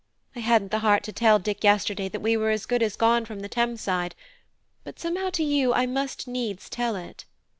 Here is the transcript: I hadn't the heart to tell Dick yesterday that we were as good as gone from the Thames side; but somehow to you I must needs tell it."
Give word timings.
I 0.35 0.39
hadn't 0.39 0.71
the 0.71 0.79
heart 0.79 1.03
to 1.03 1.13
tell 1.13 1.37
Dick 1.37 1.63
yesterday 1.63 2.09
that 2.09 2.23
we 2.23 2.35
were 2.35 2.49
as 2.49 2.65
good 2.65 2.81
as 2.81 2.95
gone 2.95 3.23
from 3.23 3.41
the 3.41 3.47
Thames 3.47 3.81
side; 3.81 4.15
but 4.83 4.99
somehow 4.99 5.29
to 5.29 5.43
you 5.43 5.75
I 5.75 5.85
must 5.85 6.27
needs 6.27 6.69
tell 6.71 6.95
it." 6.95 7.25